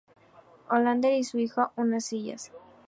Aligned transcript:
Hollander 0.67 1.13
y 1.13 1.19
a 1.19 1.23
sus 1.23 1.41
hijos 1.41 1.67
a 1.67 1.71
unas 1.79 2.05
sillas. 2.05 2.51